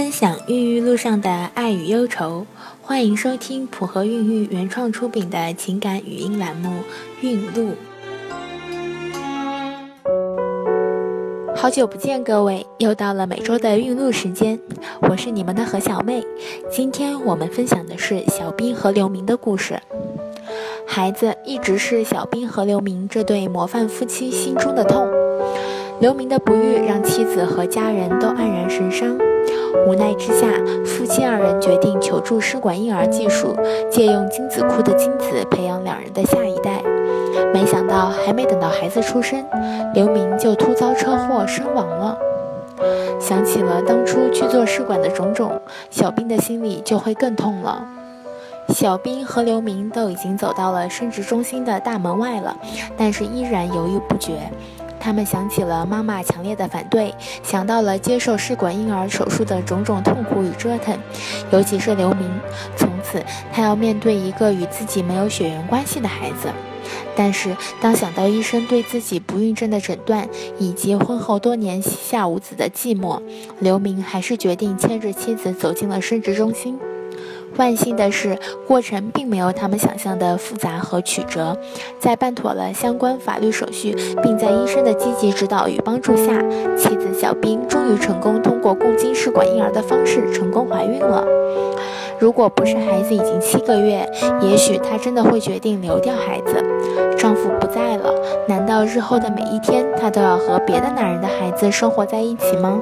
[0.00, 2.46] 分享孕育路上的爱与忧愁，
[2.80, 6.70] 欢迎收听普和孕育原创出品的情感语音栏目
[7.20, 7.72] 《孕路》。
[11.54, 14.58] 好久不见，各位，又到了每周的孕路时间，
[15.02, 16.24] 我是你们的何小妹。
[16.70, 19.78] 今天我们分享的是小兵和刘明的故事。
[20.86, 25.19] 孩子一直是小兵和刘明这对模范夫妻心中的痛。
[26.00, 29.18] 刘明的不育让妻子和家人都黯然神伤。
[29.86, 30.46] 无奈之下，
[30.82, 33.54] 夫妻二人决定求助试管婴儿技术，
[33.90, 36.82] 借用精子库的精子培养两人的下一代。
[37.52, 39.44] 没想到，还没等到孩子出生，
[39.92, 42.16] 刘明就突遭车祸身亡了。
[43.20, 45.60] 想起了当初去做试管的种种，
[45.90, 47.86] 小兵的心里就会更痛了。
[48.70, 52.56] 小兵和刘明都已经走到了生殖中心的大门外了，
[52.96, 54.32] 但是依然犹豫不决。
[55.00, 60.96] 他们想起了妈妈强烈的反对，想到了接受试管婴儿手术的种种痛苦与折腾，
[61.50, 62.30] 尤其是刘明，
[62.76, 66.48] 从此他要面对一个与自己没有血缘关系的孩子。
[67.16, 73.20] 但是，当想到医生对自己不孕症的诊断，以及婚后多年膝下无子的寂寞，
[73.58, 76.78] 刘明还是决定牵着妻子走进了生殖中心。
[77.56, 81.56] 万幸的是，过程并没有他们想象的复杂和曲折。
[81.98, 86.40] 在办妥了相关法律手续，并在医生的积极指导与帮助下，
[86.76, 91.24] 妻子小兵终于成功通过共精试管婴儿的方式成功怀孕了。
[92.18, 94.06] 如果不是孩子已经七个月，
[94.42, 96.62] 也许她真的会决定流掉孩子。
[97.16, 98.12] 丈夫不在了，
[98.46, 102.78] 难道日后的每一天，她都要和别的男人的孩子生活在一起吗？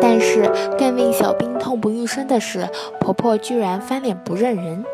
[0.00, 2.68] 但是更令小兵痛不欲生的是，
[3.00, 4.84] 婆婆居然翻脸不认人。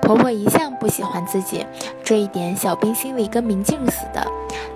[0.00, 1.66] 婆婆一向不喜欢自己，
[2.02, 4.26] 这一点小兵心里跟明镜似的。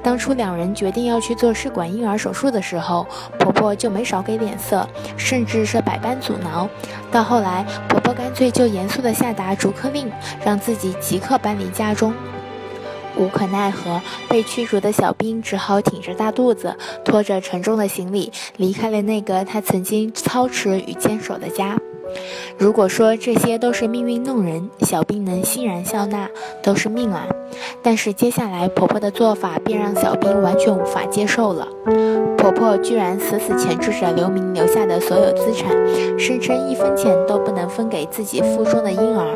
[0.02, 3.06] 当初两人决定要去做试管婴儿手术的时候，
[3.38, 6.68] 婆婆就没少给脸色，甚至是百般阻挠。
[7.10, 10.10] 到后来，婆婆干脆就严肃地下达逐客令，
[10.44, 12.14] 让自己即刻搬离家中。
[13.18, 16.74] 无可奈何，被驱逐的小兵只好挺着大肚子，
[17.04, 21.76] 拖着沉重的行李，离开了那个他曾经操持与坚守的家。
[22.56, 26.26] 如果说这些都是命运弄人，小兵能欣然笑纳，
[26.62, 27.26] 都是命啊。
[27.82, 31.68] 但是接下来婆婆的做法便让小兵完全无法接受了。
[32.38, 35.68] 婆婆居然死死钳制着刘明留下的所有资产，
[36.18, 39.26] 声称一分钱都不能分给自己腹中的婴儿。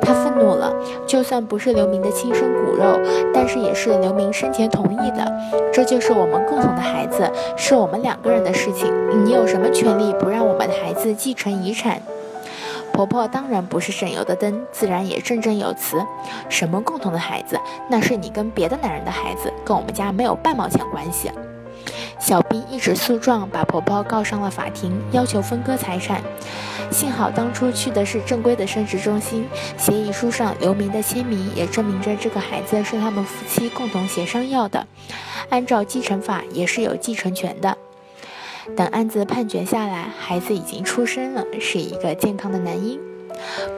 [0.00, 0.70] 她怒了，
[1.06, 3.00] 就算不是刘明的亲生骨肉，
[3.32, 5.32] 但是也是刘明生前同意的。
[5.72, 8.92] 这就是我们共同的孩子，是我们两个人的事情，
[9.24, 12.00] 你有什么权利不让我们的孩子继承遗产？
[12.92, 16.04] 婆婆当然不是省油的灯，自然也振振有词。
[16.48, 17.58] 什么共同的孩子？
[17.88, 21.30] 那是你跟别的男人的孩子，跟我们家没有半毛钱关系。
[22.18, 26.22] 小兵一纸诉状，把婆婆告上了法庭，要求分割财产。
[26.90, 34.86] 幸好当初去的是正规的生殖中心，协议书上刘明的签名也证明着这个孩子是他们夫妻共同协商要的。
[35.50, 37.76] 按照继承法，也是有继承权的。
[38.76, 42.98] 等案子判决下来，孩子已经出生了，是一个健康的男婴。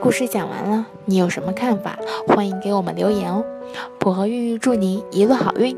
[0.01, 1.99] 故事讲完了，你有什么看法？
[2.29, 3.45] 欢迎给我们留言哦。
[3.99, 5.77] 普和孕育祝您一路好运。